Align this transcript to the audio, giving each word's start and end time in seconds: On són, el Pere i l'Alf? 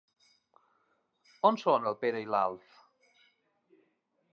On 1.51 1.61
són, 1.65 1.87
el 1.93 2.01
Pere 2.05 2.25
i 2.27 2.29
l'Alf? 2.33 2.83